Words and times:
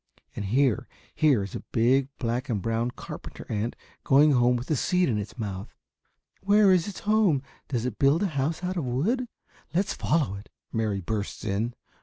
And 0.35 0.45
here, 0.45 0.87
here 1.13 1.43
is 1.43 1.53
a 1.53 1.59
big 1.71 2.07
black 2.17 2.49
and 2.49 2.59
brown 2.59 2.89
carpenter 2.89 3.45
ant 3.51 3.75
going 4.03 4.31
home 4.31 4.55
with 4.55 4.71
a 4.71 4.75
seed 4.75 5.07
in 5.09 5.19
its 5.19 5.37
mouth." 5.37 5.75
"Where 6.41 6.71
is 6.71 6.87
its 6.87 7.01
home? 7.01 7.43
Does 7.67 7.85
it 7.85 7.99
build 7.99 8.23
a 8.23 8.27
house 8.33 8.63
out 8.63 8.77
of 8.77 8.83
wood? 8.83 9.27
Let's 9.75 9.93
follow 9.93 10.37
it," 10.37 10.49
Mary 10.73 11.01
bursts 11.01 11.45
in. 11.45 11.75